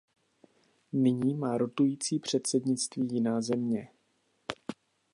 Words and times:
Nyní 0.93 1.33
má 1.33 1.57
rotující 1.57 2.19
předsednictví 2.19 3.07
jiná 3.11 3.41
země. 3.41 3.89